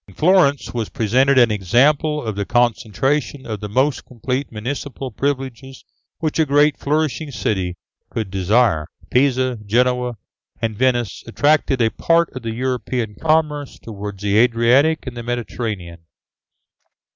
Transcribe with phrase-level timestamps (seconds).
[0.07, 5.85] In Florence was presented an example of the concentration of the most complete municipal privileges
[6.17, 7.77] which a great flourishing city
[8.09, 8.87] could desire.
[9.11, 10.17] Pisa, Genoa,
[10.59, 15.99] and Venice attracted a part of the European commerce towards the Adriatic and the Mediterranean.